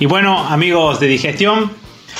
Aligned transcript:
Y 0.00 0.06
bueno, 0.06 0.48
amigos 0.48 0.98
de 0.98 1.08
digestión, 1.08 1.70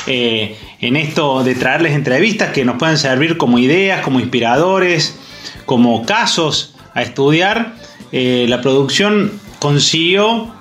eh, 0.06 0.54
en 0.80 0.96
esto 0.96 1.42
de 1.42 1.54
traerles 1.54 1.94
entrevistas 1.94 2.50
que 2.52 2.62
nos 2.62 2.76
puedan 2.76 2.98
servir 2.98 3.38
como 3.38 3.58
ideas, 3.58 4.02
como 4.02 4.20
inspiradores, 4.20 5.18
como 5.64 6.04
casos 6.04 6.74
a 6.92 7.00
estudiar, 7.00 7.76
eh, 8.12 8.44
la 8.50 8.60
producción 8.60 9.32
consiguió 9.60 10.54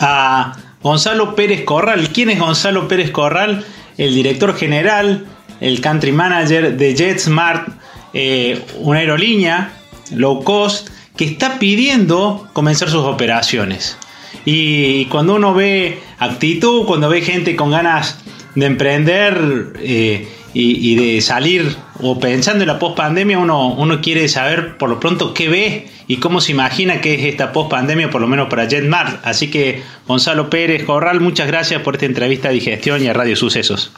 a 0.00 0.54
Gonzalo 0.82 1.34
Pérez 1.34 1.64
Corral. 1.64 2.10
¿Quién 2.10 2.28
es 2.28 2.38
Gonzalo 2.38 2.88
Pérez 2.88 3.10
Corral? 3.10 3.64
El 3.96 4.14
director 4.14 4.54
general, 4.54 5.24
el 5.62 5.80
country 5.80 6.12
manager 6.12 6.76
de 6.76 6.94
JetSmart, 6.94 7.68
eh, 8.12 8.62
una 8.80 8.98
aerolínea 8.98 9.72
low 10.10 10.44
cost 10.44 10.90
que 11.16 11.24
está 11.24 11.58
pidiendo 11.58 12.50
comenzar 12.52 12.90
sus 12.90 13.04
operaciones. 13.04 13.96
Y 14.44 15.06
cuando 15.06 15.34
uno 15.34 15.54
ve 15.54 16.02
actitud, 16.18 16.86
cuando 16.86 17.08
ve 17.08 17.22
gente 17.22 17.56
con 17.56 17.70
ganas 17.70 18.20
de 18.54 18.66
emprender 18.66 19.72
eh, 19.78 20.28
y, 20.52 20.94
de 20.94 21.20
salir 21.20 21.76
o 22.00 22.20
pensando 22.20 22.62
en 22.62 22.68
la 22.68 22.78
post 22.78 22.96
pandemia, 22.96 23.38
uno, 23.38 23.68
uno 23.68 24.00
quiere 24.00 24.28
saber 24.28 24.76
por 24.78 24.88
lo 24.88 25.00
pronto 25.00 25.34
qué 25.34 25.48
ve 25.48 25.88
y 26.06 26.18
cómo 26.18 26.40
se 26.40 26.52
imagina 26.52 27.00
que 27.00 27.14
es 27.14 27.24
esta 27.24 27.52
post 27.52 27.70
pandemia, 27.70 28.10
por 28.10 28.20
lo 28.20 28.26
menos 28.26 28.48
para 28.48 28.68
JetMart. 28.68 29.26
Así 29.26 29.50
que, 29.50 29.82
Gonzalo 30.06 30.50
Pérez 30.50 30.84
Corral, 30.84 31.20
muchas 31.20 31.46
gracias 31.46 31.82
por 31.82 31.94
esta 31.94 32.06
entrevista 32.06 32.48
de 32.48 32.54
digestión 32.54 33.02
y 33.02 33.08
a 33.08 33.12
Radio 33.12 33.36
Sucesos. 33.36 33.92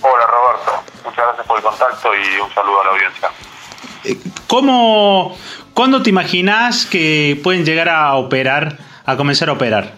Hola 0.00 0.26
Roberto, 0.26 0.82
muchas 1.04 1.24
gracias 1.26 1.46
por 1.46 1.58
el 1.58 1.62
contacto 1.62 2.08
y 2.14 2.40
un 2.40 2.54
saludo 2.54 2.80
a 2.80 2.84
la 2.84 2.90
audiencia. 2.90 3.28
Eh, 4.04 4.16
¿Cómo, 4.46 5.36
¿Cuándo 5.74 6.02
te 6.02 6.10
imaginas 6.10 6.86
que 6.86 7.38
pueden 7.42 7.64
llegar 7.64 7.88
a 7.88 8.14
operar, 8.14 8.78
a 9.04 9.16
comenzar 9.16 9.48
a 9.48 9.52
operar? 9.52 9.92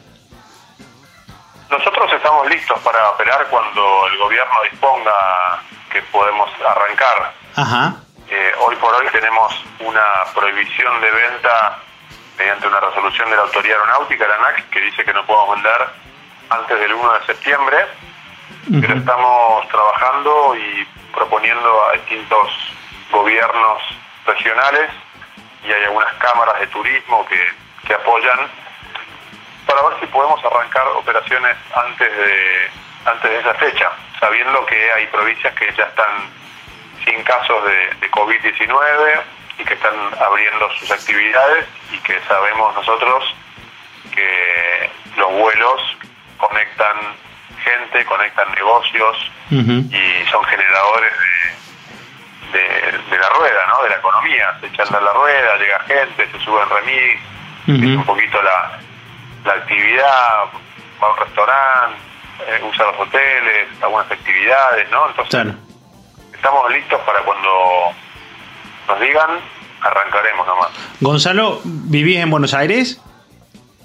Nosotros 1.71 2.13
estamos 2.13 2.49
listos 2.49 2.79
para 2.81 3.11
operar 3.11 3.47
cuando 3.51 4.07
el 4.07 4.19
gobierno 4.19 4.55
disponga 4.71 5.61
que 5.91 6.02
podemos 6.02 6.51
arrancar. 6.61 7.33
Ajá. 7.57 7.95
Eh, 8.29 8.52
hoy 8.61 8.77
por 8.77 8.95
hoy 8.95 9.07
tenemos 9.13 9.55
una 9.80 10.24
prohibición 10.35 11.01
de 11.01 11.11
venta 11.11 11.79
mediante 12.38 12.66
una 12.66 12.80
resolución 12.80 13.30
de 13.30 13.37
la 13.37 13.43
Autoridad 13.43 13.79
Aeronáutica, 13.80 14.27
la 14.27 14.35
ANAC, 14.37 14.69
que 14.71 14.80
dice 14.80 15.05
que 15.05 15.13
no 15.13 15.24
podemos 15.27 15.55
vender 15.57 15.89
antes 16.51 16.80
del 16.80 16.95
1 16.95 17.13
de 17.13 17.27
septiembre, 17.27 17.87
pero 18.80 18.95
estamos 18.96 19.68
trabajando 19.68 20.57
y 20.57 20.89
proponiendo 21.13 21.87
a 21.87 21.93
distintos 21.93 22.51
gobiernos 23.11 23.83
regionales 24.27 24.91
y 25.65 25.73
hay 25.73 25.85
algunas 25.85 26.13
cámaras 26.15 26.59
de 26.61 26.66
turismo 26.68 27.24
que, 27.27 27.41
que 27.87 27.95
apoyan 27.95 28.39
para 29.75 29.89
ver 29.89 30.01
si 30.01 30.07
podemos 30.07 30.41
arrancar 30.45 30.87
operaciones 30.89 31.57
antes 31.75 32.17
de 32.17 32.71
antes 33.07 33.30
de 33.30 33.39
esa 33.39 33.55
fecha, 33.55 33.91
sabiendo 34.19 34.65
que 34.65 34.93
hay 34.93 35.07
provincias 35.09 35.55
que 35.55 35.71
ya 35.77 35.85
están 35.85 36.30
sin 37.05 37.23
casos 37.23 37.65
de, 37.65 37.91
de 38.01 38.11
COVID-19 38.11 39.21
y 39.59 39.65
que 39.65 39.75
están 39.75 39.95
abriendo 40.19 40.71
sus 40.79 40.91
actividades 40.91 41.67
y 41.93 41.99
que 41.99 42.19
sabemos 42.21 42.75
nosotros 42.75 43.35
que 44.15 44.91
los 45.17 45.33
vuelos 45.33 45.99
conectan 46.39 46.97
gente, 47.63 48.05
conectan 48.07 48.51
negocios 48.52 49.30
y 49.51 50.30
son 50.30 50.45
generadores 50.45 51.13
de, 52.52 52.99
de, 53.11 53.19
la 53.19 53.29
rueda, 53.30 53.67
¿no? 53.69 53.83
de 53.83 53.91
la 53.91 53.97
economía. 53.97 54.57
Se 54.61 54.67
echan 54.69 54.95
a 54.95 55.01
la 55.01 55.13
rueda, 55.13 55.57
llega 55.59 55.80
gente, 55.80 56.27
se 56.30 56.39
suben 56.41 56.69
remis, 56.71 57.21
es 57.67 57.97
un 57.97 58.05
poquito 58.05 58.41
la, 58.43 58.79
la 59.45 59.52
actividad, 59.52 60.45
va 61.02 61.09
a 61.09 61.12
un 61.12 61.18
restaurante, 61.18 61.98
eh, 62.48 62.64
usa 62.68 62.87
los 62.87 63.00
hoteles, 63.00 63.68
algunas 63.82 64.10
actividades, 64.10 64.91
¿no? 64.91 65.09
Entonces, 65.09 65.54
estamos 66.32 66.72
listos 66.72 67.00
para 67.03 67.20
cuando 67.20 67.48
nos 68.88 69.00
digan, 69.00 69.31
arrancaremos 69.81 70.47
nomás. 70.47 70.69
Gonzalo, 71.00 71.60
¿vivís 71.65 72.19
en 72.19 72.31
Buenos 72.31 72.54
Aires? 72.54 73.00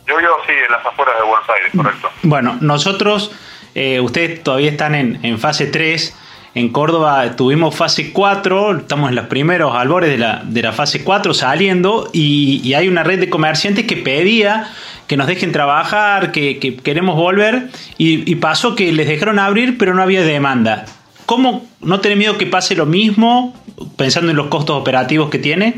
Yo 0.08 0.18
vivo, 0.18 0.38
sí, 0.48 0.54
en 0.54 0.72
las 0.72 0.86
afueras 0.86 1.16
de 1.18 1.24
Buenos 1.24 1.50
Aires, 1.50 1.72
correcto. 1.76 2.10
Bueno, 2.24 2.58
nosotros, 2.62 3.32
eh, 3.76 4.00
ustedes 4.00 4.44
todavía 4.44 4.72
están 4.72 4.96
en, 4.96 5.20
en 5.24 5.40
fase 5.40 5.68
3. 5.68 6.18
En 6.56 6.70
Córdoba 6.70 7.36
tuvimos 7.36 7.76
fase 7.76 8.12
4, 8.12 8.80
estamos 8.80 9.10
en 9.10 9.16
los 9.16 9.28
primeros 9.28 9.76
albores 9.76 10.10
de 10.10 10.18
la, 10.18 10.42
de 10.44 10.64
la 10.64 10.72
fase 10.72 11.04
4 11.04 11.36
saliendo 11.36 12.10
y, 12.12 12.60
y 12.64 12.74
hay 12.74 12.88
una 12.88 13.04
red 13.04 13.20
de 13.20 13.30
comerciantes 13.30 13.86
que 13.86 13.98
pedía 13.98 14.68
que 15.10 15.18
nos 15.18 15.26
dejen 15.26 15.52
trabajar, 15.52 16.32
que, 16.32 16.78
queremos 16.84 17.16
volver, 17.16 17.70
y, 17.98 18.36
pasó 18.36 18.76
que 18.76 18.92
les 18.92 19.08
dejaron 19.08 19.40
abrir, 19.40 19.76
pero 19.80 19.96
no 19.96 20.04
había 20.04 20.22
demanda. 20.22 20.86
¿Cómo 21.26 21.66
no 21.80 22.00
tener 22.00 22.16
miedo 22.16 22.38
que 22.38 22.46
pase 22.46 22.76
lo 22.76 22.86
mismo, 22.86 23.56
pensando 23.98 24.30
en 24.30 24.38
los 24.38 24.50
costos 24.50 24.80
operativos 24.80 25.32
que 25.32 25.40
tiene? 25.40 25.74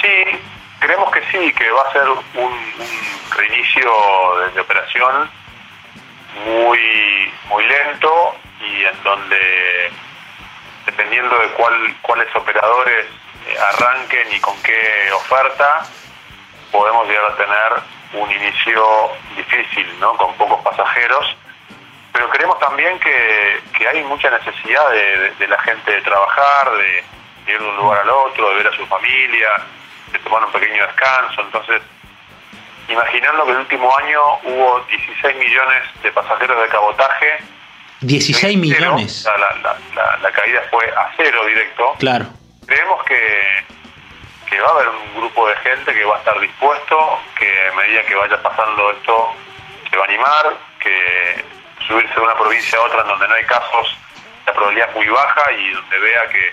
Sí, 0.00 0.38
creemos 0.80 1.12
que 1.12 1.20
sí, 1.30 1.52
que 1.52 1.70
va 1.70 1.82
a 1.82 1.92
ser 1.92 2.08
un, 2.08 2.52
reinicio 3.36 3.90
de, 4.54 4.60
operación 4.60 5.30
muy, 6.46 6.80
muy 7.50 7.64
lento 7.66 8.36
y 8.60 8.84
en 8.84 9.04
donde, 9.04 9.92
dependiendo 10.86 11.36
de 11.38 11.48
cuál, 11.58 11.74
cuáles 12.00 12.34
operadores 12.34 13.04
eh, 13.46 13.54
arranquen 13.74 14.32
y 14.34 14.40
con 14.40 14.54
qué 14.62 15.12
oferta, 15.14 15.86
podemos 16.72 17.06
llegar 17.06 17.26
a 17.30 17.36
tener 17.36 18.22
un 18.24 18.30
inicio 18.30 19.10
difícil, 19.36 19.86
¿no? 20.00 20.16
Con 20.16 20.34
pocos 20.34 20.60
pasajeros, 20.62 21.36
pero 22.12 22.28
creemos 22.28 22.58
también 22.58 22.98
que, 22.98 23.86
hay 23.86 24.02
mucha 24.04 24.30
necesidad 24.30 24.90
de, 24.90 25.48
la 25.48 25.58
gente 25.60 25.90
de 25.90 26.00
trabajar, 26.02 26.70
de, 26.76 27.04
ir 27.52 27.58
de 27.58 27.68
un 27.68 27.76
lugar 27.76 28.00
al 28.00 28.10
otro, 28.10 28.50
de 28.50 28.56
ver 28.56 28.68
a 28.68 28.76
su 28.76 28.86
familia, 28.86 29.48
de 30.12 30.18
tomar 30.20 30.44
un 30.44 30.52
pequeño 30.52 30.86
descanso. 30.86 31.40
Entonces, 31.42 31.82
imaginando 32.88 33.44
que 33.44 33.50
el 33.52 33.56
último 33.58 33.96
año 33.98 34.20
hubo 34.44 34.80
16 34.88 35.36
millones 35.36 35.82
de 36.02 36.12
pasajeros 36.12 36.62
de 36.62 36.68
cabotaje. 36.68 37.38
16 38.02 38.58
millones. 38.58 39.26
la, 39.94 40.18
la, 40.22 40.30
caída 40.32 40.62
fue 40.70 40.84
a 40.90 41.10
cero 41.16 41.44
directo. 41.46 41.94
Claro. 41.98 42.26
Creemos 42.66 43.02
que 43.04 43.64
que 44.52 44.60
va 44.60 44.68
a 44.68 44.70
haber 44.72 44.88
un 44.88 45.14
grupo 45.16 45.48
de 45.48 45.56
gente 45.56 45.94
que 45.94 46.04
va 46.04 46.16
a 46.16 46.18
estar 46.18 46.38
dispuesto, 46.38 47.18
que 47.38 47.68
a 47.68 47.72
medida 47.74 48.02
que 48.04 48.14
vaya 48.14 48.40
pasando 48.42 48.90
esto 48.90 49.32
se 49.88 49.96
va 49.96 50.02
a 50.02 50.06
animar, 50.06 50.56
que 50.78 51.44
subirse 51.88 52.14
de 52.14 52.20
una 52.20 52.34
provincia 52.34 52.78
a 52.78 52.82
otra 52.82 53.00
en 53.00 53.08
donde 53.08 53.28
no 53.28 53.34
hay 53.34 53.44
casos, 53.44 53.96
la 54.44 54.52
probabilidad 54.52 54.90
es 54.90 54.94
muy 54.94 55.08
baja 55.08 55.52
y 55.52 55.72
donde 55.72 55.98
vea 55.98 56.28
que 56.28 56.52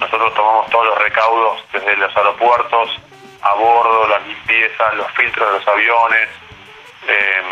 nosotros 0.00 0.32
tomamos 0.34 0.70
todos 0.70 0.86
los 0.86 0.98
recaudos 0.98 1.64
desde 1.70 1.96
los 1.96 2.16
aeropuertos, 2.16 2.98
a 3.42 3.54
bordo, 3.54 4.08
las 4.08 4.26
limpiezas, 4.26 4.94
los 4.94 5.10
filtros 5.12 5.52
de 5.52 5.58
los 5.58 5.68
aviones. 5.68 6.28
Eh, 7.08 7.42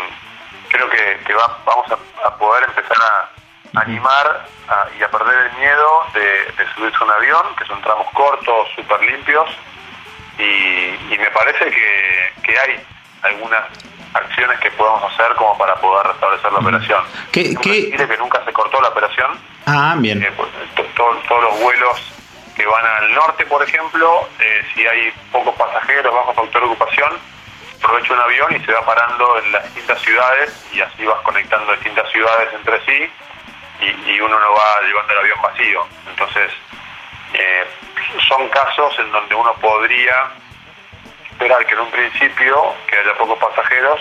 creo 0.69 0.89
que, 0.89 1.33
vamos 1.65 1.85
a, 1.91 2.37
poder 2.37 2.63
empezar 2.63 2.97
a 2.97 3.29
animar 3.75 4.45
y 4.99 5.03
a 5.03 5.09
perder 5.09 5.47
el 5.47 5.57
miedo 5.57 6.05
de, 6.13 6.63
de 6.63 6.73
subirse 6.73 6.97
a 6.99 7.05
un 7.05 7.11
avión, 7.11 7.55
que 7.57 7.65
son 7.65 7.81
tramos 7.81 8.07
cortos, 8.13 8.67
súper 8.75 9.01
limpios, 9.01 9.49
y, 10.39 11.17
me 11.17 11.31
parece 11.31 11.71
que, 11.71 12.59
hay 12.59 12.79
algunas 13.23 13.63
acciones 14.13 14.59
que 14.59 14.71
podemos 14.71 15.03
hacer 15.11 15.35
como 15.35 15.57
para 15.57 15.75
poder 15.75 16.07
restablecer 16.07 16.51
la 16.51 16.59
operación. 16.59 17.03
¿Qué, 17.31 17.55
qué? 17.61 17.91
que 17.91 18.17
nunca 18.17 18.43
se 18.45 18.53
cortó 18.53 18.79
la 18.81 18.89
operación. 18.89 19.39
Ah, 19.65 19.95
bien. 19.97 20.23
Eh, 20.23 20.31
pues, 20.35 20.49
todos 20.95 21.43
los 21.43 21.59
vuelos 21.59 22.13
que 22.55 22.65
van 22.65 22.85
al 22.85 23.13
norte, 23.13 23.45
por 23.45 23.61
ejemplo, 23.61 24.27
eh, 24.39 24.65
si 24.73 24.87
hay 24.87 25.11
pocos 25.31 25.55
pasajeros, 25.55 26.13
bajo 26.13 26.33
factor 26.33 26.61
de 26.61 26.67
ocupación, 26.67 27.11
aprovecha 27.83 28.13
un 28.13 28.19
avión 28.19 28.55
y 28.55 28.65
se 28.65 28.71
va 28.71 28.85
parando 28.85 29.39
en 29.39 29.51
las 29.51 29.63
distintas 29.65 30.01
ciudades 30.01 30.67
y 30.73 30.81
así 30.81 31.05
vas 31.05 31.21
conectando 31.21 31.73
distintas 31.73 32.09
ciudades 32.11 32.49
entre 32.53 32.83
sí 32.85 33.11
y, 34.07 34.11
y 34.11 34.19
uno 34.19 34.39
no 34.39 34.51
va 34.53 34.87
llevando 34.87 35.13
el 35.13 35.19
avión 35.19 35.41
vacío. 35.41 35.85
Entonces, 36.09 36.51
eh, 37.33 37.65
son 38.27 38.47
casos 38.49 38.93
en 38.99 39.11
donde 39.11 39.35
uno 39.35 39.53
podría 39.61 40.31
esperar 41.31 41.65
que 41.65 41.73
en 41.73 41.81
un 41.81 41.91
principio, 41.91 42.73
que 42.89 42.97
haya 42.97 43.17
pocos 43.17 43.37
pasajeros, 43.37 43.99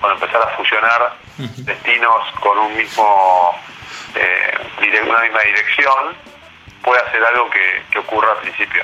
bueno, 0.00 0.16
empezar 0.16 0.42
a 0.42 0.48
fusionar 0.56 1.14
destinos 1.38 2.30
con 2.40 2.58
un 2.58 2.76
mismo 2.76 3.54
eh, 4.14 4.52
una 5.08 5.20
misma 5.20 5.40
dirección, 5.44 6.16
puede 6.82 7.00
hacer 7.02 7.22
algo 7.24 7.48
que, 7.50 7.98
ocurra 7.98 8.32
al 8.32 8.38
principio. 8.38 8.82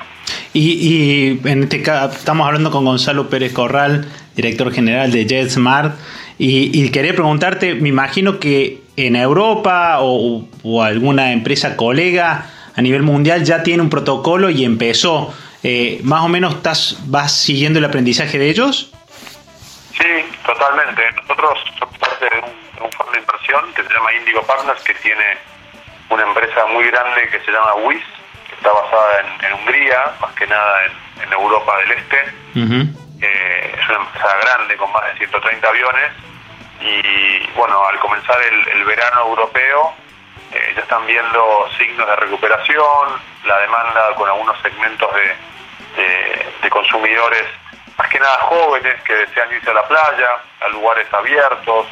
Y, 0.53 1.41
en 1.45 1.65
este 1.65 1.83
caso, 1.83 2.17
estamos 2.17 2.47
hablando 2.47 2.71
con 2.71 2.85
Gonzalo 2.85 3.29
Pérez 3.29 3.53
Corral, 3.53 4.11
director 4.35 4.73
general 4.73 5.11
de 5.13 5.27
JetSmart, 5.27 5.99
y, 6.39 6.71
y 6.73 6.91
quería 6.91 7.13
preguntarte, 7.13 7.75
me 7.75 7.89
imagino 7.89 8.39
que 8.39 8.81
en 9.07 9.17
Europa 9.17 9.99
o, 10.01 10.45
o 10.63 10.83
alguna 10.83 11.33
empresa 11.33 11.77
colega, 11.77 12.47
a 12.77 12.83
nivel 12.83 13.03
mundial 13.03 13.45
ya 13.45 13.63
tiene 13.63 13.83
un 13.83 13.91
protocolo 13.91 14.51
y 14.51 14.65
empezó. 14.65 15.35
Eh, 15.63 16.01
¿Más 16.05 16.23
o 16.23 16.29
menos 16.29 16.55
estás, 16.55 16.99
vas 17.07 17.33
siguiendo 17.33 17.79
el 17.79 17.85
aprendizaje 17.85 18.39
de 18.39 18.49
ellos? 18.49 18.93
Sí, 19.93 20.25
totalmente. 20.47 21.03
Nosotros 21.17 21.59
somos 21.77 21.99
parte 21.99 22.29
que 23.75 23.83
se 23.83 23.95
llama 23.95 24.13
Indigo 24.15 24.43
Partners, 24.43 24.83
que 24.83 24.95
tiene 24.95 25.39
una 26.11 26.23
empresa 26.23 26.67
muy 26.67 26.85
grande 26.87 27.29
que 27.31 27.41
se 27.41 27.51
llama 27.51 27.75
WIS, 27.87 28.03
que 28.49 28.55
está 28.55 28.71
basada 28.73 29.21
en, 29.43 29.53
Hungría, 29.55 30.13
más 30.21 30.33
que 30.35 30.47
nada 30.47 30.85
en, 30.87 31.33
Europa 31.33 31.77
del 31.79 31.93
Este. 31.93 32.17
Eh, 33.21 33.75
es 33.79 33.89
una 33.89 33.99
empresa 33.99 34.37
grande 34.43 34.77
con 34.77 34.93
más 34.93 35.05
de 35.13 35.19
130 35.19 35.69
aviones 35.69 36.13
y 36.81 37.47
bueno, 37.57 37.87
al 37.87 37.99
comenzar 37.99 38.37
el, 38.43 38.85
verano 38.85 39.21
europeo 39.23 39.93
eh, 40.53 40.73
ya 40.75 40.83
están 40.83 41.07
viendo 41.07 41.69
signos 41.77 42.07
de 42.07 42.17
recuperación, 42.17 43.21
la 43.45 43.59
demanda 43.59 44.15
con 44.15 44.29
algunos 44.29 44.61
segmentos 44.63 45.11
de, 45.15 46.47
de 46.63 46.71
consumidores 46.71 47.45
más 47.99 48.09
que 48.09 48.21
nada 48.21 48.39
jóvenes 48.43 49.03
que 49.03 49.13
desean 49.13 49.53
irse 49.53 49.71
a 49.71 49.75
la 49.75 49.87
playa, 49.89 50.29
a 50.61 50.69
lugares 50.69 51.13
abiertos, 51.13 51.87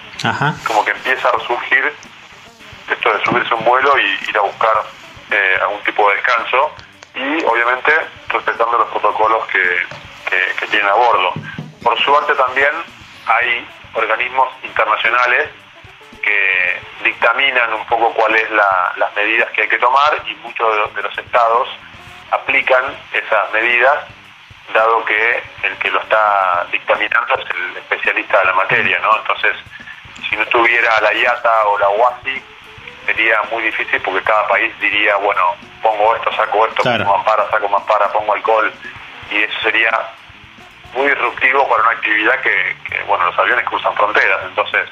como 0.65 0.85
que 0.85 0.93
empieza 0.93 1.29
a 1.29 1.33
resurgir 1.33 1.93
esto 2.89 3.13
de 3.13 3.25
subirse 3.25 3.55
un 3.55 3.65
vuelo 3.65 3.99
y 3.99 4.29
ir 4.29 4.39
a 4.39 4.43
buscar 4.43 4.85
eh, 5.33 5.59
algún 5.61 5.83
tipo 5.83 6.09
de 6.09 6.15
descanso 6.15 6.73
y 7.17 7.45
obviamente 7.45 7.93
respetando 8.29 8.79
los 8.79 8.89
protocolos 8.91 9.47
que, 9.49 9.83
que, 10.61 10.67
tienen 10.69 10.89
a 10.89 10.95
bordo. 10.95 11.33
Por 11.83 11.99
suerte 12.01 12.35
también 12.35 12.73
hay 13.27 13.69
organismos 13.95 14.49
internacionales 14.63 15.51
que 16.23 16.81
dictaminan 17.05 17.73
un 17.73 17.87
poco 17.87 18.13
cuáles 18.15 18.47
son 18.49 18.57
las 18.57 19.15
medidas 19.15 19.51
que 19.53 19.63
hay 19.63 19.69
que 19.69 19.79
tomar 19.79 20.23
y 20.27 20.35
muchos 20.37 20.95
de 20.95 21.03
los 21.03 21.17
estados 21.19 21.69
aplican 22.31 22.85
esas 23.13 23.53
medidas 23.53 24.05
dado 24.75 25.05
que 25.05 25.43
el 25.63 25.77
que 25.79 25.91
lo 25.91 26.01
está 26.01 26.67
dictaminando 26.73 27.35
es 27.35 27.51
el 27.51 27.77
especialista 27.77 28.39
de 28.41 28.45
la 28.47 28.53
materia, 28.55 28.99
¿no? 28.99 29.17
Entonces, 29.19 29.57
si 30.29 30.37
no 30.37 30.45
tuviera 30.47 31.01
la 31.01 31.15
IATA 31.15 31.67
o 31.67 31.79
la 31.79 31.89
UASI, 31.91 32.43
sería 33.07 33.43
muy 33.51 33.63
difícil 33.63 34.01
porque 34.03 34.23
cada 34.23 34.47
país 34.49 34.73
diría, 34.81 35.17
bueno, 35.17 35.55
pongo 35.83 36.17
esto, 36.17 36.33
saco 36.33 36.67
esto, 36.67 36.83
pongo 36.83 37.17
más 37.17 37.25
para, 37.25 37.51
saco 37.51 37.69
más 37.69 37.83
para, 37.85 38.13
pongo 38.13 38.35
alcohol, 38.35 38.73
y 39.31 39.43
eso 39.43 39.61
sería 39.63 39.91
muy 40.97 41.09
disruptivo 41.09 41.69
para 41.69 41.83
una 41.83 41.93
actividad 41.93 42.41
que, 42.41 43.03
bueno, 43.07 43.27
los 43.27 43.39
aviones 43.39 43.65
cruzan 43.67 43.95
fronteras, 43.95 44.41
entonces, 44.49 44.89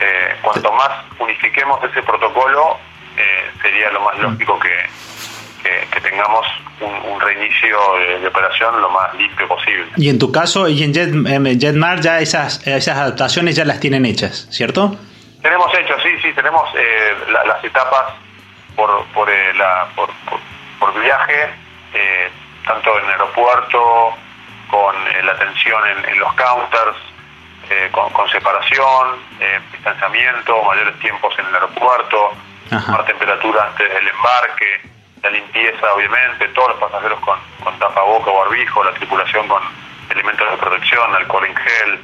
eh, 0.00 0.36
cuanto 0.42 0.72
más 0.72 0.90
unifiquemos 1.18 1.82
ese 1.84 2.02
protocolo, 2.02 2.78
eh, 3.16 3.50
sería 3.62 3.90
lo 3.90 4.00
más 4.00 4.18
lógico 4.18 4.58
que, 4.58 4.86
que, 5.90 6.00
tengamos 6.00 6.46
un, 6.80 7.20
reinicio 7.20 7.78
de, 8.20 8.26
operación 8.26 8.80
lo 8.80 8.90
más 8.90 9.14
limpio 9.14 9.48
posible. 9.48 9.86
Y 9.96 10.10
en 10.10 10.18
tu 10.18 10.30
caso, 10.30 10.68
y 10.68 10.82
en 10.82 10.92
Jet, 10.92 11.10
Jetmar 11.58 12.00
ya 12.00 12.20
esas, 12.20 12.66
esas 12.66 12.98
adaptaciones 12.98 13.56
ya 13.56 13.64
las 13.64 13.80
tienen 13.80 14.04
hechas, 14.04 14.46
¿cierto? 14.50 14.96
Tenemos 15.40 15.72
hecho, 15.74 15.94
sí, 16.00 16.08
sí, 16.22 16.32
tenemos 16.32 16.68
eh, 16.74 17.14
las 17.28 17.62
etapas 17.64 18.14
por, 18.76 19.04
por, 19.08 19.28
eh, 19.30 19.54
la, 19.54 19.86
por, 19.94 20.08
por, 20.78 21.00
viaje, 21.00 21.50
eh, 21.92 22.30
tanto 22.66 22.98
en 22.98 23.06
aeropuerto, 23.10 24.14
con 24.74 24.96
la 25.26 25.32
atención 25.32 25.80
en, 25.86 26.18
los 26.18 26.34
counters, 26.34 26.98
con, 27.92 28.28
separación, 28.28 29.20
distanciamiento, 29.70 30.62
mayores 30.64 30.98
tiempos 30.98 31.32
en 31.38 31.46
el 31.46 31.54
aeropuerto, 31.54 32.32
más 32.70 33.06
temperatura 33.06 33.68
antes 33.68 33.88
del 33.88 34.08
embarque, 34.08 34.80
la 35.22 35.30
limpieza, 35.30 35.94
obviamente, 35.94 36.48
todos 36.48 36.70
los 36.70 36.78
pasajeros 36.78 37.20
con, 37.20 37.38
con 37.62 37.78
tapaboca 37.78 38.30
o 38.30 38.38
barbijo, 38.40 38.82
la 38.82 38.92
tripulación 38.94 39.46
con 39.46 39.62
elementos 40.10 40.50
de 40.50 40.56
protección, 40.56 41.14
alcohol 41.14 41.46
en 41.46 41.56
gel, 41.56 42.00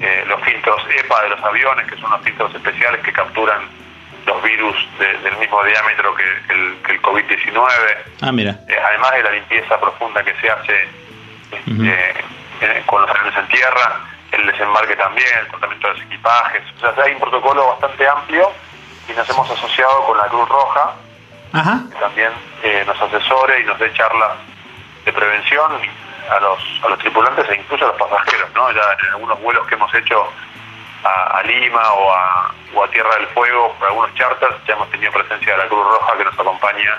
eh, 0.00 0.24
los 0.26 0.40
filtros 0.42 0.82
EPA 0.90 1.22
de 1.22 1.28
los 1.30 1.42
aviones, 1.42 1.86
que 1.86 1.96
son 1.96 2.04
unos 2.12 2.22
filtros 2.22 2.54
especiales 2.54 3.00
que 3.00 3.12
capturan 3.12 3.62
los 4.26 4.42
virus 4.42 4.76
del 4.98 5.36
mismo 5.38 5.64
diámetro 5.64 6.14
que, 6.14 6.24
el, 6.50 6.76
el 6.90 7.02
COVID-19. 7.02 7.64
Ah, 8.20 8.32
mira. 8.32 8.50
Eh, 8.68 8.76
además 8.86 9.12
de 9.12 9.22
la 9.22 9.30
limpieza 9.30 9.80
profunda 9.80 10.22
que 10.22 10.34
se 10.34 10.50
hace 10.50 11.01
este, 11.52 12.82
con 12.86 13.02
los 13.02 13.10
aviones 13.10 13.36
en 13.36 13.48
tierra, 13.48 14.00
el 14.32 14.46
desembarque 14.46 14.96
también, 14.96 15.28
el 15.40 15.48
tratamiento 15.48 15.88
de 15.88 15.94
los 15.94 16.02
equipajes. 16.02 16.62
O 16.76 16.80
sea, 16.80 17.04
hay 17.04 17.12
un 17.12 17.20
protocolo 17.20 17.68
bastante 17.68 18.08
amplio 18.08 18.50
y 19.08 19.12
nos 19.12 19.28
hemos 19.28 19.50
asociado 19.50 20.04
con 20.06 20.16
la 20.16 20.26
Cruz 20.26 20.48
Roja, 20.48 20.94
que 21.52 21.98
también 21.98 22.32
eh, 22.62 22.82
nos 22.86 23.00
asesore 23.00 23.60
y 23.60 23.64
nos 23.64 23.78
dé 23.78 23.92
charlas 23.92 24.32
de 25.04 25.12
prevención 25.12 25.72
a 26.30 26.40
los, 26.40 26.60
a 26.84 26.88
los 26.88 26.98
tripulantes 26.98 27.48
e 27.50 27.56
incluso 27.56 27.84
a 27.84 27.88
los 27.88 27.96
pasajeros, 27.96 28.48
¿no? 28.54 28.70
Ya 28.72 28.82
en 29.02 29.08
algunos 29.10 29.40
vuelos 29.42 29.66
que 29.66 29.74
hemos 29.74 29.92
hecho 29.94 30.28
a, 31.04 31.42
Lima 31.42 31.92
o 31.92 32.14
a, 32.14 32.54
o 32.74 32.84
a, 32.84 32.88
Tierra 32.88 33.16
del 33.16 33.26
Fuego 33.28 33.74
por 33.78 33.88
algunos 33.88 34.14
charters, 34.14 34.54
ya 34.66 34.74
hemos 34.74 34.88
tenido 34.90 35.12
presencia 35.12 35.52
de 35.52 35.58
la 35.58 35.68
Cruz 35.68 35.84
Roja 35.84 36.16
que 36.16 36.24
nos 36.24 36.38
acompaña 36.38 36.98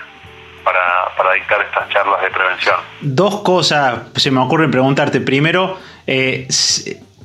para, 0.64 1.34
dictar 1.34 1.62
estas 1.62 1.90
charlas 1.90 2.22
de 2.22 2.30
prevención. 2.30 2.76
Dos 3.02 3.42
cosas 3.42 4.00
se 4.16 4.32
me 4.32 4.40
ocurren 4.40 4.72
preguntarte. 4.72 5.20
Primero, 5.22 5.80
eh, 6.08 6.48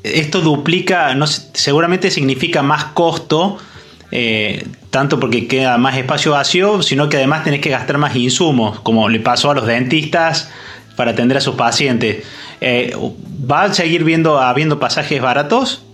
esto 0.02 0.40
duplica, 0.40 1.14
no 1.14 1.26
seguramente 1.26 2.10
significa 2.10 2.62
más 2.62 2.84
costo 2.86 3.58
eh, 4.10 4.66
tanto 4.90 5.20
porque 5.20 5.46
queda 5.46 5.76
más 5.76 5.96
espacio 5.96 6.32
vacío, 6.32 6.82
sino 6.82 7.08
que 7.08 7.18
además 7.18 7.44
tenés 7.44 7.60
que 7.60 7.68
gastar 7.68 7.98
más 7.98 8.16
insumos, 8.16 8.80
como 8.80 9.08
le 9.08 9.20
pasó 9.20 9.50
a 9.50 9.54
los 9.54 9.66
dentistas 9.66 10.50
para 10.96 11.10
atender 11.10 11.36
a 11.36 11.40
sus 11.40 11.56
pacientes. 11.56 12.24
Eh, 12.60 12.96
¿Va 13.50 13.64
a 13.64 13.74
seguir 13.74 14.04
viendo, 14.04 14.40
habiendo 14.40 14.80
pasajes 14.80 15.20
baratos? 15.20 15.84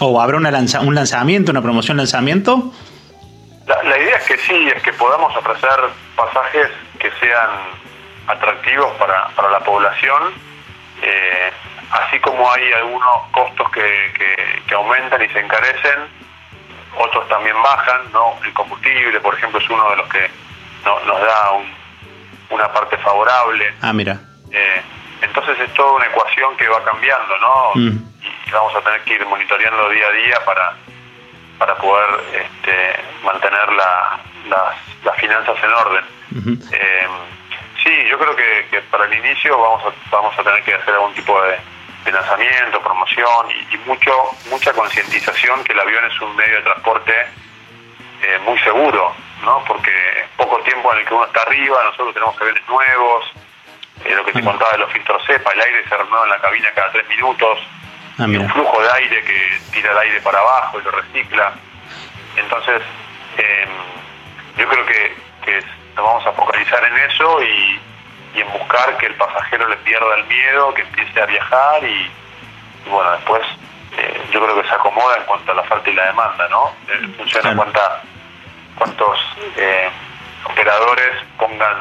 ¿O 0.00 0.20
habrá 0.20 0.36
un 0.36 0.94
lanzamiento, 0.94 1.50
una 1.50 1.62
promoción 1.62 1.96
lanzamiento? 1.96 2.72
La, 3.84 3.98
idea 3.98 4.16
es 4.16 4.26
que 4.26 4.38
sí, 4.38 4.68
es 4.74 4.82
que 4.82 4.92
podamos 4.92 5.34
ofrecer 5.36 5.80
pasajes 6.16 6.70
que 6.98 7.10
sean 7.20 7.50
atractivos 8.26 8.92
para, 8.96 9.28
para 9.28 9.50
la 9.50 9.60
población, 9.60 10.32
eh, 11.02 11.52
así 11.90 12.18
como 12.20 12.50
hay 12.50 12.72
algunos 12.72 13.30
costos 13.32 13.70
que, 13.70 14.12
que 14.66 14.74
aumentan 14.74 15.22
y 15.22 15.28
se 15.28 15.40
encarecen 15.40 16.24
otros 16.96 17.28
también 17.28 17.60
bajan, 17.62 18.12
¿no? 18.12 18.38
El 18.44 18.52
combustible, 18.52 19.20
por 19.20 19.34
ejemplo, 19.34 19.58
es 19.58 19.68
uno 19.68 19.90
de 19.90 19.96
los 19.96 20.08
que 20.08 20.30
nos 20.84 21.20
da 21.20 21.50
una 22.50 22.72
parte 22.72 22.96
favorable. 22.98 23.74
Ah, 23.82 23.92
mira. 23.92 24.20
Eh, 24.50 24.82
entonces 25.22 25.58
es 25.58 25.72
toda 25.74 25.92
una 25.92 26.06
ecuación 26.06 26.56
que 26.56 26.68
va 26.68 26.84
cambiando, 26.84 27.38
¿no? 27.38 27.70
Mm. 27.74 27.98
Y 28.46 28.50
vamos 28.50 28.74
a 28.76 28.80
tener 28.80 29.02
que 29.02 29.14
ir 29.14 29.26
monitoreando 29.26 29.88
día 29.88 30.06
a 30.06 30.12
día 30.12 30.44
para, 30.44 30.76
para 31.64 31.78
poder 31.78 32.20
este, 32.34 33.02
mantener 33.24 33.72
la, 33.72 34.20
las, 34.50 35.16
finanzas 35.16 35.56
en 35.62 35.72
orden. 35.72 36.04
Eh, 36.72 37.06
sí, 37.82 38.04
yo 38.10 38.18
creo 38.18 38.36
que, 38.36 38.66
que, 38.70 38.82
para 38.82 39.06
el 39.06 39.14
inicio 39.14 39.58
vamos 39.58 39.82
a, 39.86 40.10
vamos 40.10 40.38
a 40.38 40.42
tener 40.42 40.62
que 40.62 40.74
hacer 40.74 40.92
algún 40.92 41.14
tipo 41.14 41.40
de, 41.40 41.56
de 42.04 42.12
lanzamiento, 42.12 42.82
promoción 42.82 43.46
y, 43.50 43.78
mucho 43.88 44.12
mucha 44.50 44.74
concientización 44.74 45.64
que 45.64 45.72
el 45.72 45.80
avión 45.80 46.04
es 46.04 46.20
un 46.20 46.36
medio 46.36 46.56
de 46.56 46.62
transporte 46.62 47.12
eh, 48.20 48.38
muy 48.44 48.58
seguro, 48.58 49.14
¿no? 49.42 49.64
Porque 49.66 50.26
poco 50.36 50.58
tiempo 50.64 50.92
en 50.92 50.98
el 50.98 51.06
que 51.06 51.14
uno 51.14 51.24
está 51.24 51.42
arriba, 51.42 51.82
nosotros 51.84 52.12
tenemos 52.12 52.38
aviones 52.38 52.68
nuevos, 52.68 53.32
eh, 54.04 54.14
lo 54.14 54.24
que 54.26 54.32
te 54.32 54.44
contaba 54.44 54.72
de 54.72 54.78
los 54.78 54.92
filtros 54.92 55.24
cepa, 55.26 55.52
el 55.52 55.62
aire 55.62 55.88
se 55.88 55.96
renueva 55.96 56.24
en 56.24 56.30
la 56.30 56.40
cabina 56.40 56.68
cada 56.74 56.92
tres 56.92 57.08
minutos, 57.08 57.58
ah, 58.18 58.24
un 58.24 58.50
flujo 58.50 58.82
de 58.82 58.92
aire 58.92 59.24
que 59.24 59.60
tira 59.72 59.92
el 59.92 59.98
aire 59.98 60.20
para 60.20 60.38
abajo 60.38 60.80
y 60.80 60.84
lo 60.84 60.90
recicla. 60.90 61.52
Entonces, 62.36 62.82
em, 63.36 63.68
yo 64.56 64.68
creo 64.68 64.86
que, 64.86 65.16
que 65.44 65.60
nos 65.96 66.04
vamos 66.04 66.26
a 66.26 66.32
focalizar 66.32 66.82
en 66.84 67.10
eso 67.10 67.42
y, 67.42 67.80
y 68.34 68.40
en 68.40 68.52
buscar 68.52 68.96
que 68.98 69.06
el 69.06 69.14
pasajero 69.14 69.68
le 69.68 69.76
pierda 69.78 70.16
el 70.16 70.24
miedo, 70.26 70.74
que 70.74 70.82
empiece 70.82 71.20
a 71.20 71.26
viajar 71.26 71.84
y, 71.84 72.10
bueno, 72.90 73.12
después 73.12 73.42
eh, 73.96 74.26
yo 74.32 74.42
creo 74.42 74.60
que 74.60 74.68
se 74.68 74.74
acomoda 74.74 75.16
en 75.16 75.24
cuanto 75.24 75.52
a 75.52 75.54
la 75.54 75.62
falta 75.64 75.88
y 75.88 75.94
la 75.94 76.06
demanda, 76.06 76.48
¿no? 76.48 76.72
Eh, 76.88 77.08
funciona 77.16 77.54
cuánta, 77.54 78.02
cuántos 78.76 79.18
eh, 79.56 79.88
operadores 80.44 81.12
pongan 81.38 81.76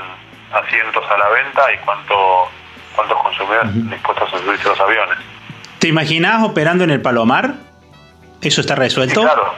asientos 0.52 1.04
a 1.10 1.18
la 1.18 1.30
venta 1.30 1.74
y 1.74 1.78
cuánto, 1.80 2.50
cuántos 2.96 3.22
consumidores 3.22 3.90
dispuestos 3.90 4.34
a 4.34 4.38
subirse 4.38 4.70
los 4.70 4.80
aviones. 4.80 5.18
¿Te 5.84 5.90
imaginas 5.90 6.42
operando 6.44 6.86
en 6.86 6.92
el 6.92 7.02
Palomar? 7.02 7.56
¿Eso 8.42 8.62
está 8.62 8.74
resuelto? 8.74 9.22
Claro, 9.24 9.54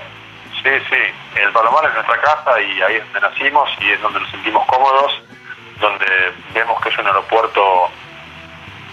sí, 0.64 0.72
sí. 0.90 1.40
El 1.40 1.52
Palomar 1.52 1.86
es 1.86 1.94
nuestra 1.94 2.20
casa 2.20 2.60
y 2.60 2.82
ahí 2.82 2.96
es 2.96 3.04
donde 3.14 3.30
nacimos 3.30 3.70
y 3.80 3.92
es 3.92 4.02
donde 4.02 4.20
nos 4.20 4.32
sentimos 4.32 4.66
cómodos 4.66 5.22
donde 5.80 6.34
vemos 6.52 6.82
que 6.82 6.90
es 6.90 6.98
un 6.98 7.06
aeropuerto 7.06 7.92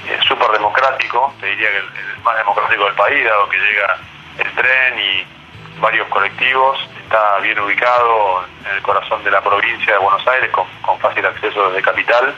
eh, 0.09 0.19
súper 0.29 0.51
democrático, 0.51 1.33
te 1.41 1.47
diría 1.47 1.71
que 1.71 1.79
el, 1.79 2.23
más 2.23 2.37
democrático 2.37 2.85
del 2.85 2.95
país, 2.97 3.25
dado 3.25 3.49
que 3.49 3.57
llega 3.57 3.97
el 4.37 4.53
tren 4.53 4.99
y 4.99 5.81
varios 5.81 6.09
colectivos, 6.09 6.87
está 7.03 7.39
bien 7.39 7.59
ubicado 7.61 8.45
en 8.69 8.77
el 8.77 8.83
corazón 8.83 9.25
de 9.25 9.31
la 9.31 9.41
provincia 9.41 9.95
de 9.95 9.99
Buenos 10.01 10.29
Aires, 10.29 10.51
con, 10.51 10.99
fácil 10.99 11.25
acceso 11.25 11.71
desde 11.71 11.81
Capital, 11.81 12.35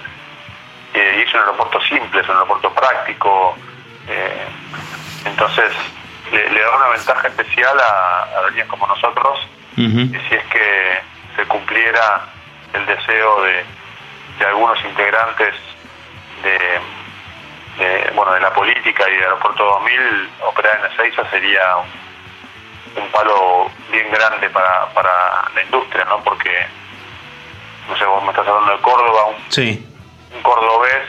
eh, 0.95 1.17
y 1.19 1.23
es 1.23 1.35
un 1.35 1.41
aeropuerto 1.41 1.81
simple, 1.81 2.21
es 2.21 2.29
un 2.29 2.35
aeropuerto 2.37 2.73
práctico, 2.73 3.57
eh, 4.09 4.47
entonces 5.25 5.73
le, 6.33 6.61
da 6.61 6.77
una 6.77 6.89
ventaja 6.89 7.29
especial 7.29 7.79
a, 7.79 8.23
a 8.39 8.49
líneas 8.51 8.69
como 8.69 8.87
nosotros 8.87 9.47
y 9.77 9.89
si 9.89 10.35
es 10.35 10.45
que 10.53 11.01
se 11.37 11.45
cumpliera 11.47 12.23
el 12.73 12.87
deseo 12.87 13.43
de, 13.43 13.65
de 14.39 14.47
algunos 14.47 14.79
integrantes 14.85 15.55
de, 16.43 16.81
bueno 18.15 18.33
de 18.33 18.41
la 18.41 18.53
política 18.53 19.09
y 19.09 19.17
de 19.17 19.23
Aeropuerto 19.25 19.65
2000, 19.65 20.31
operar 20.47 20.79
en 20.79 20.93
Ezeiza 20.93 21.29
sería 21.31 21.77
un, 22.97 23.09
palo 23.11 23.71
bien 23.91 24.11
grande 24.11 24.49
para, 24.51 24.87
para 24.93 25.51
la 25.55 25.63
industria, 25.63 26.05
¿no? 26.05 26.23
Porque, 26.23 26.67
no 27.89 27.97
sé, 27.97 28.05
vos 28.05 28.23
me 28.23 28.31
estás 28.31 28.47
hablando 28.47 28.73
de 28.73 28.83
Córdoba, 28.83 29.25
un, 29.27 29.37
sí. 29.51 29.87
un 30.35 30.43
cordobés 30.43 31.03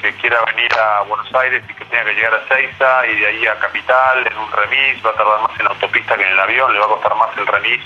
que 0.00 0.12
quiera 0.14 0.38
venir 0.54 0.72
a 0.74 1.02
Buenos 1.02 1.32
Aires 1.34 1.62
y 1.68 1.74
que 1.74 1.84
tenga 1.86 2.04
que 2.04 2.14
llegar 2.14 2.34
a 2.34 2.44
Ezeiza 2.44 3.06
y 3.06 3.20
de 3.20 3.26
ahí 3.26 3.46
a 3.46 3.58
Capital 3.58 4.26
en 4.26 4.38
un 4.38 4.50
remis, 4.50 5.04
va 5.04 5.10
a 5.10 5.14
tardar 5.14 5.40
más 5.42 5.58
en 5.58 5.64
la 5.64 5.70
autopista 5.70 6.16
que 6.16 6.22
en 6.22 6.32
el 6.32 6.40
avión, 6.40 6.72
le 6.72 6.78
va 6.78 6.86
a 6.86 6.88
costar 6.88 7.14
más 7.16 7.36
el 7.36 7.46
remis 7.46 7.80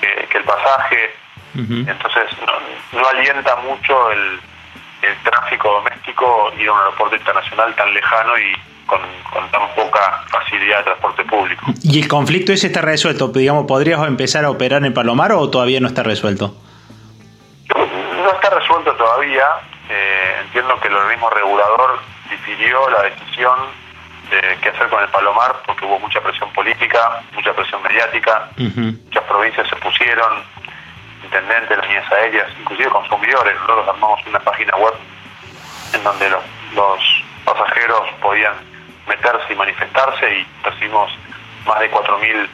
que, 0.00 0.38
el 0.38 0.44
pasaje. 0.44 1.14
Entonces 1.54 2.30
no, 2.46 3.00
no, 3.00 3.08
alienta 3.08 3.56
mucho 3.56 4.12
el, 4.12 4.40
el 5.02 5.16
tráfico 5.24 5.72
doméstico 5.72 6.52
ir 6.56 6.68
a 6.68 6.72
un 6.72 6.78
aeropuerto 6.78 7.16
internacional 7.16 7.74
tan 7.74 7.92
lejano 7.92 8.38
y 8.38 8.54
con, 8.86 9.00
tan 9.50 9.74
poca 9.74 10.24
facilidad 10.28 10.78
de 10.78 10.84
transporte 10.84 11.24
público. 11.24 11.66
¿Y 11.82 12.00
el 12.00 12.08
conflicto 12.08 12.52
ese 12.52 12.68
está 12.68 12.80
resuelto? 12.80 13.28
Digamos, 13.28 13.66
¿podrías 13.66 14.04
empezar 14.06 14.44
a 14.44 14.50
operar 14.50 14.84
en 14.84 14.94
Palomar 14.94 15.32
o 15.32 15.48
todavía 15.50 15.80
no 15.80 15.88
está 15.88 16.02
resuelto? 16.02 16.56
No 17.68 18.30
está 18.32 18.50
resuelto 18.50 18.92
todavía. 18.94 19.44
Eh, 19.88 20.36
entiendo 20.40 20.78
que 20.80 20.88
el 20.88 20.96
organismo 20.96 21.30
regulador 21.30 21.98
difirió 22.30 22.88
la 22.90 23.02
decisión 23.04 23.58
de 24.30 24.58
qué 24.60 24.68
hacer 24.68 24.88
con 24.88 25.02
el 25.02 25.08
Palomar 25.08 25.56
porque 25.64 25.86
hubo 25.86 25.98
mucha 25.98 26.20
presión 26.20 26.52
política, 26.52 27.22
mucha 27.32 27.54
presión 27.54 27.82
mediática, 27.82 28.50
muchas 28.56 29.24
provincias 29.24 29.66
se 29.68 29.76
pusieron, 29.76 30.42
intendentes, 31.24 31.78
las 31.78 31.86
líneas 31.86 32.12
aéreas, 32.12 32.48
inclusive 32.60 32.90
consumidores. 32.90 33.54
Nosotros 33.54 33.88
armamos 33.88 34.26
una 34.26 34.40
página 34.40 34.76
web 34.76 34.94
en 35.94 36.04
donde 36.04 36.30
los, 36.30 37.24
pasajeros 37.44 38.10
podían 38.20 38.52
meterse 39.06 39.54
y 39.54 39.56
manifestarse 39.56 40.34
y 40.34 40.46
recibimos 40.62 41.10
más 41.64 41.80
de 41.80 41.90
4.000 41.90 42.46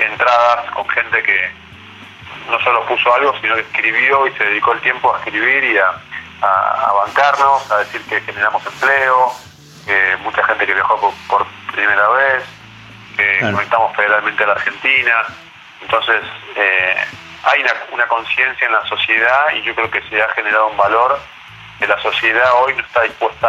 entradas 0.00 0.70
con 0.72 0.88
gente 0.88 1.22
que 1.22 1.50
no 2.50 2.58
solo 2.64 2.84
puso 2.86 3.14
algo, 3.14 3.32
sino 3.40 3.54
que 3.54 3.60
escribió 3.60 4.26
y 4.26 4.32
se 4.32 4.44
dedicó 4.44 4.72
el 4.72 4.80
tiempo 4.80 5.14
a 5.14 5.18
escribir 5.18 5.62
y 5.62 5.78
a, 5.78 5.92
bancarnos, 6.40 7.70
a 7.70 7.78
decir 7.78 8.02
que 8.02 8.20
generamos 8.20 8.64
empleo, 8.66 9.32
que 9.86 10.16
mucha 10.22 10.44
gente 10.44 10.66
que 10.66 10.74
viajó 10.74 11.14
por, 11.28 11.46
primera 11.72 12.08
vez, 12.08 12.44
que 13.16 13.40
conectamos 13.40 13.94
federalmente 13.96 14.42
a 14.44 14.46
la 14.48 14.52
Argentina. 14.54 15.24
Entonces, 15.82 16.22
eh, 16.56 16.96
hay 17.44 17.62
una, 17.92 18.06
conciencia 18.06 18.66
en 18.66 18.72
la 18.72 18.84
sociedad 18.86 19.46
y 19.54 19.62
yo 19.62 19.74
creo 19.74 19.90
que 19.90 20.02
se 20.08 20.20
ha 20.20 20.28
generado 20.30 20.68
un 20.68 20.76
valor 20.76 21.18
que 21.78 21.86
la 21.86 22.00
sociedad 22.02 22.44
hoy 22.62 22.74
no 22.74 22.82
está 22.82 23.02
dispuesta 23.02 23.48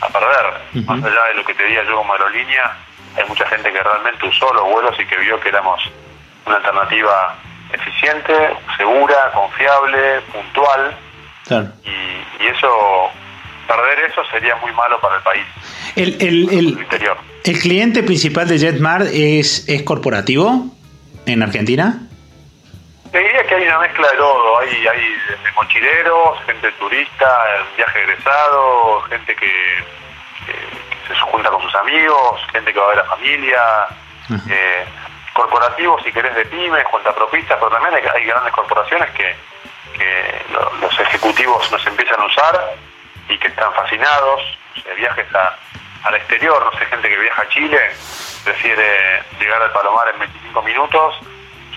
a, 0.00 0.08
perder. 0.12 0.84
Más 0.86 1.04
allá 1.04 1.24
de 1.28 1.34
lo 1.34 1.44
que 1.44 1.54
te 1.54 1.64
diga 1.64 1.82
yo 1.84 1.96
como 1.96 2.12
aerolínea, 2.12 2.76
hay 3.16 3.28
mucha 3.28 3.46
gente 3.48 3.72
que 3.72 3.82
realmente 3.82 4.26
usó 4.26 4.52
los 4.54 4.64
vuelos 4.64 4.98
y 4.98 5.06
que 5.06 5.16
vio 5.18 5.38
que 5.40 5.50
éramos 5.50 5.80
una 6.46 6.56
alternativa 6.56 7.34
eficiente, 7.72 8.56
segura, 8.76 9.30
confiable, 9.32 10.20
puntual. 10.32 10.96
Y, 11.50 12.46
eso, 12.46 13.10
perder 13.66 14.10
eso 14.10 14.22
sería 14.30 14.56
muy 14.56 14.72
malo 14.72 15.00
para 15.00 15.16
el 15.16 15.22
país. 15.22 15.44
El, 15.94 16.16
el, 16.20 16.86
el 17.44 17.58
cliente 17.60 18.02
principal 18.02 18.48
de 18.48 18.58
JetMar 18.58 19.02
es, 19.02 19.68
es 19.68 19.82
corporativo 19.82 20.72
en 21.26 21.42
Argentina? 21.42 22.00
Te 23.10 23.18
diría 23.18 23.44
que 23.44 23.54
hay 23.54 23.66
una 23.66 23.78
mezcla 23.80 24.08
de 24.08 24.16
todo. 24.16 24.58
Hay, 24.58 24.86
hay 24.86 25.16
mochileros, 25.54 26.38
gente 26.46 26.72
turista, 26.72 27.44
viaje 27.76 28.02
egresado, 28.02 29.02
gente 29.02 29.34
que, 29.36 29.52
se 31.08 31.14
junta 31.14 31.50
con 31.50 31.62
sus 31.62 31.74
amigos, 31.74 32.40
gente 32.52 32.72
que 32.72 32.78
va 32.78 32.86
a 32.86 32.88
ver 32.88 32.98
a 33.00 33.02
la 33.02 33.08
familia, 33.08 33.60
eh, 34.48 34.84
corporativos, 35.34 36.02
si 36.02 36.12
querés, 36.12 36.34
de 36.34 36.46
pymes, 36.46 36.84
cuentapropistas, 36.84 37.58
pero 37.58 37.70
también 37.70 37.94
hay, 38.14 38.24
grandes 38.24 38.52
corporaciones 38.52 39.10
que, 39.10 39.34
los 40.80 41.00
ejecutivos 41.00 41.70
nos 41.70 41.86
empiezan 41.86 42.20
a 42.20 42.26
usar 42.26 42.74
y 43.28 43.38
que 43.38 43.48
están 43.48 43.72
fascinados. 43.74 44.42
viajes 44.96 45.26
al 46.04 46.14
exterior, 46.14 46.64
no 46.64 46.78
sé, 46.78 46.84
gente 46.86 47.08
que 47.08 47.18
viaja 47.18 47.42
a 47.42 47.48
Chile, 47.48 47.78
prefiere 48.44 49.22
llegar 49.38 49.62
al 49.62 49.72
Palomar 49.72 50.08
en 50.08 50.18
25 50.20 50.62
minutos 50.62 51.14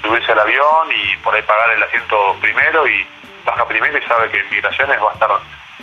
subirse 0.05 0.31
al 0.31 0.39
avión 0.39 0.89
y 0.91 1.17
por 1.17 1.35
ahí 1.35 1.41
pagar 1.43 1.71
el 1.71 1.83
asiento 1.83 2.35
primero 2.39 2.87
y 2.87 3.05
baja 3.43 3.67
primero 3.67 3.97
y 3.97 4.01
sabe 4.03 4.29
que 4.29 4.39
en 4.39 4.49
migraciones 4.49 5.01
va 5.01 5.09
a 5.09 5.13
estar 5.13 5.29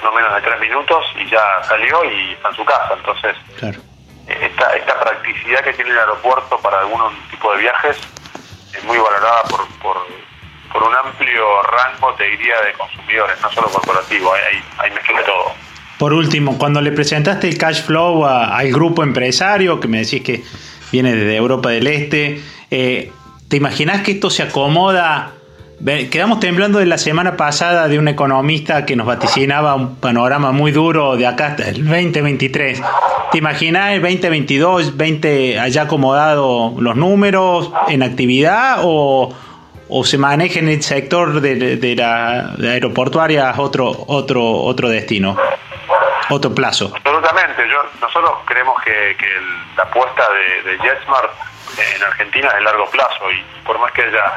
no 0.03 0.12
menos 0.12 0.35
de 0.35 0.41
tres 0.41 0.61
minutos 0.61 1.05
y 1.17 1.29
ya 1.29 1.62
salió 1.65 2.05
y 2.05 2.33
está 2.33 2.49
en 2.49 2.57
su 2.57 2.65
casa. 2.65 2.95
Entonces, 2.95 3.37
eh, 3.62 4.39
esta, 4.41 4.77
esta 4.77 5.01
practicidad 5.01 5.62
que 5.62 5.73
tiene 5.75 5.91
el 5.91 5.99
aeropuerto 5.99 6.59
para 6.59 6.81
algún 6.81 7.01
tipo 7.31 7.53
de 7.53 7.59
viajes 7.59 7.97
es 8.75 8.85
muy 8.85 8.99
valorada 8.99 9.43
por, 9.45 9.67
por, 9.79 10.07
un 10.83 10.95
amplio 10.95 11.62
rango, 11.62 12.15
te 12.15 12.25
diría, 12.25 12.55
de 12.67 12.73
consumidores, 12.73 13.37
no 13.43 13.51
solo 13.53 13.69
corporativo, 13.69 14.33
hay, 14.35 14.62
hay 14.79 14.91
mezcla 14.91 15.19
de 15.19 15.25
todo. 15.25 15.53
Por 15.99 16.12
último, 16.12 16.59
cuando 16.59 16.81
le 16.81 16.93
presentaste 16.93 17.49
el 17.49 17.59
cash 17.59 17.83
flow 17.83 18.27
al 18.27 18.73
grupo 18.73 19.03
empresario, 19.03 19.79
que 19.79 19.89
me 19.89 19.99
decís 19.99 20.23
que 20.23 20.43
viene 20.91 21.15
desde 21.15 21.37
Europa 21.37 21.71
del 21.71 21.87
Este, 21.87 22.43
eh, 22.71 23.12
¿Te 23.53 23.59
imaginas 23.59 24.01
que 24.01 24.12
esto 24.12 24.31
se 24.31 24.43
acomoda? 24.43 25.33
Quedamos 26.11 26.41
temblando 26.41 26.79
de 26.79 26.87
la 26.87 26.97
semana 26.97 27.37
pasada 27.37 27.87
de 27.87 27.99
un 27.99 28.09
economista 28.09 28.87
que 28.87 28.97
nos 28.97 29.07
vaticinaba 29.07 29.75
un 29.75 29.97
panorama 29.97 30.53
muy 30.53 30.73
duro 30.73 31.17
de 31.19 31.27
acá 31.27 31.49
hasta 31.49 31.69
el 31.69 31.85
2023. 31.85 32.81
¿Te 33.31 33.37
imaginas 33.37 33.93
el 33.93 34.01
2022, 34.01 34.97
20 34.97 35.61
haya 35.61 35.83
acomodado 35.83 36.73
los 36.79 36.97
números 36.97 37.71
en 37.89 38.03
actividad 38.03 38.79
o, 38.81 39.35
se 40.05 40.19
maneja 40.19 40.59
en 40.59 40.69
el 40.69 40.83
sector 40.83 41.41
de, 41.41 41.95
la 41.97 42.55
aeroportuaria 42.61 43.55
otro, 43.59 43.91
otro, 44.07 44.43
otro 44.43 44.89
destino, 44.89 45.37
otro 46.31 46.55
plazo? 46.55 46.93
Absolutamente. 46.95 47.67
nosotros 48.01 48.39
creemos 48.47 48.81
que, 48.83 49.17
la 49.77 49.85
apuesta 49.85 50.23
de, 50.33 50.71
de 50.71 50.79
JetSmart 50.79 51.33
en 51.79 52.03
Argentina 52.03 52.53
de 52.55 52.61
largo 52.61 52.87
plazo 52.91 53.31
y 53.31 53.43
por 53.65 53.79
más 53.79 53.91
que 53.93 54.03
haya 54.03 54.33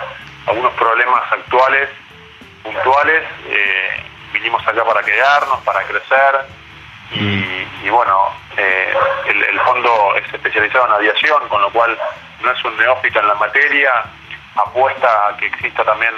algunos 0.48 0.74
problemas 0.74 1.24
actuales, 1.32 1.90
puntuales, 2.64 3.24
eh, 3.48 4.04
vinimos 4.34 4.66
acá 4.68 4.84
para 4.84 5.04
quedarnos, 5.04 5.62
para 5.64 5.84
crecer 5.84 6.46
y, 7.12 7.20
mm. 7.20 7.92
bueno, 7.92 8.32
eh, 8.58 8.94
el, 9.28 9.60
fondo 9.62 10.16
es 10.16 10.34
especializado 10.34 10.86
en 10.88 10.94
aviación, 10.94 11.48
con 11.48 11.62
lo 11.62 11.72
cual 11.72 11.98
no 12.42 12.52
es 12.52 12.66
un 12.66 12.78
neófito 12.78 13.20
en 13.20 13.28
la 13.28 13.36
materia, 13.36 13.92
apuesta 14.56 15.28
a 15.28 15.38
que 15.38 15.48
exista 15.48 15.84
también 15.84 16.14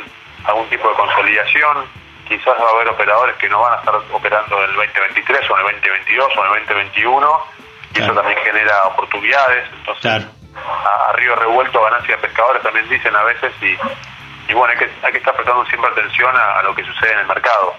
algún 0.45 0.67
tipo 0.69 0.87
de 0.89 0.95
consolidación, 0.95 1.85
quizás 2.27 2.53
va 2.59 2.67
a 2.67 2.75
haber 2.75 2.89
operadores 2.89 3.35
que 3.37 3.49
no 3.49 3.61
van 3.61 3.73
a 3.73 3.77
estar 3.77 3.95
operando 4.11 4.63
en 4.63 4.69
el 4.69 4.75
2023 4.75 5.49
o 5.49 5.59
en 5.59 5.65
el 5.67 5.81
2022 5.81 6.37
o 6.37 6.45
en 6.45 6.53
el 6.53 6.67
2021 6.67 7.43
y 7.95 8.01
eso 8.01 8.13
también 8.13 8.37
genera 8.43 8.83
oportunidades, 8.83 9.65
entonces 9.73 10.27
a, 10.55 11.13
río 11.13 11.35
revuelto 11.35 11.81
ganancia 11.81 12.15
de 12.15 12.21
pescadores 12.21 12.61
también 12.61 12.87
dicen 12.89 13.15
a 13.15 13.23
veces 13.23 13.51
y, 13.61 13.77
y 14.51 14.53
bueno, 14.53 14.73
hay 14.73 14.77
que, 14.77 14.91
hay 15.03 15.11
que 15.11 15.17
estar 15.19 15.33
prestando 15.35 15.65
siempre 15.65 15.89
atención 15.91 16.35
a, 16.35 16.61
lo 16.63 16.75
que 16.75 16.83
sucede 16.83 17.13
en 17.13 17.19
el 17.19 17.27
mercado. 17.27 17.73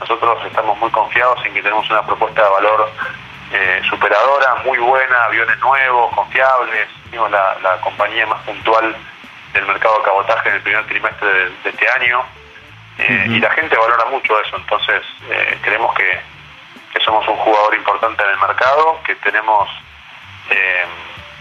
Nosotros 0.00 0.38
estamos 0.46 0.76
muy 0.78 0.90
confiados 0.90 1.44
en 1.44 1.54
que 1.54 1.62
tenemos 1.62 1.88
una 1.90 2.04
propuesta 2.04 2.42
de 2.42 2.50
valor 2.50 2.90
eh, 3.52 3.82
superadora, 3.88 4.56
muy 4.64 4.78
buena, 4.78 5.24
aviones 5.24 5.58
nuevos, 5.60 6.12
confiables, 6.14 6.88
la, 7.12 7.56
la 7.62 7.80
compañía 7.82 8.26
más 8.26 8.40
puntual 8.42 8.96
del 9.52 9.66
mercado 9.66 9.98
de 9.98 10.04
cabotaje 10.04 10.48
en 10.48 10.54
el 10.56 10.62
primer 10.62 10.86
trimestre 10.86 11.28
de, 11.28 11.70
este 11.70 11.88
año. 12.00 12.22
Eh, 12.98 13.26
y 13.30 13.38
la 13.40 13.50
gente 13.50 13.76
valora 13.76 14.04
mucho 14.06 14.38
eso, 14.40 14.56
entonces 14.56 15.02
eh, 15.30 15.58
creemos 15.62 15.94
que, 15.94 16.20
que 16.92 17.00
somos 17.00 17.26
un 17.26 17.36
jugador 17.36 17.74
importante 17.74 18.22
en 18.22 18.30
el 18.30 18.38
mercado, 18.38 19.00
que 19.04 19.14
tenemos 19.16 19.68
eh, 20.50 20.84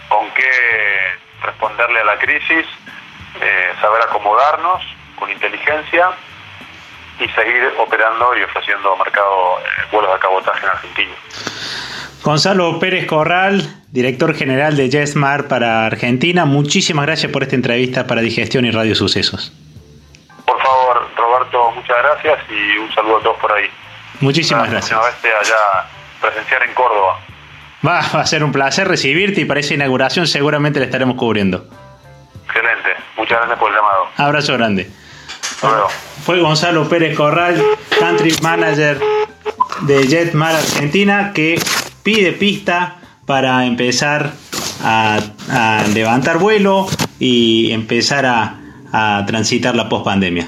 con 0.08 0.30
qué 0.32 0.50
responderle 1.44 2.00
a 2.02 2.06
la 2.06 2.18
crisis, 2.18 2.66
eh, 3.42 3.74
saber 3.80 4.02
acomodarnos 4.04 4.84
con 5.18 5.30
inteligencia 5.30 6.12
y 7.20 7.28
seguir 7.30 7.74
operando 7.80 8.36
y 8.38 8.44
ofreciendo 8.44 8.96
mercado 8.98 9.60
eh, 9.60 9.64
vuelos 9.92 10.14
de 10.14 10.20
cabotaje 10.20 10.66
en 10.66 10.72
Argentina. 10.72 11.16
Gonzalo 12.24 12.80
Pérez 12.80 13.08
Corral, 13.08 13.81
director 13.92 14.34
general 14.34 14.78
de 14.78 14.90
JetSmart 14.90 15.48
para 15.48 15.86
Argentina, 15.86 16.46
muchísimas 16.46 17.06
gracias 17.06 17.32
por 17.32 17.44
esta 17.44 17.56
entrevista 17.56 18.08
para 18.08 18.22
Digestión 18.22 18.66
y 18.66 18.72
Radio 18.72 18.96
Sucesos. 18.96 19.54
Por 20.46 20.62
favor, 20.62 21.10
Roberto, 21.16 21.72
muchas 21.76 21.98
gracias 21.98 22.40
y 22.50 22.78
un 22.78 22.94
saludo 22.94 23.18
a 23.18 23.24
todos 23.24 23.38
por 23.38 23.52
ahí. 23.52 23.66
Muchísimas 24.22 24.70
gracias. 24.70 24.98
Una 24.98 25.08
vez 25.08 25.16
allá 25.24 25.90
presenciar 26.22 26.64
en 26.64 26.74
Córdoba. 26.74 27.20
Va, 27.86 28.00
a 28.00 28.26
ser 28.26 28.44
un 28.44 28.52
placer 28.52 28.88
recibirte 28.88 29.42
y 29.42 29.46
para 29.46 29.60
esa 29.60 29.74
inauguración 29.74 30.28
seguramente 30.28 30.80
le 30.80 30.86
estaremos 30.86 31.16
cubriendo. 31.18 31.66
Excelente. 32.46 32.90
Muchas 33.18 33.40
gracias 33.40 33.60
por 33.60 33.72
el 33.72 33.76
llamado. 33.76 34.08
Abrazo 34.18 34.54
grande. 34.54 34.90
Hasta 35.42 35.68
luego. 35.68 35.90
Fue 36.24 36.40
Gonzalo 36.40 36.88
Pérez 36.88 37.18
Corral, 37.18 37.62
Country 38.00 38.36
Manager 38.42 39.00
de 39.82 40.08
Jetmar 40.08 40.56
Argentina, 40.56 41.32
que 41.34 41.60
pide 42.04 42.34
pista 42.34 43.01
para 43.32 43.66
empezar 43.66 44.34
a, 44.84 45.22
levantar 45.94 46.38
vuelo 46.38 46.86
y 47.18 47.72
empezar 47.72 48.26
a, 48.26 48.60
a 48.92 49.24
transitar 49.26 49.74
la 49.74 49.88
pospandemia. 49.88 50.48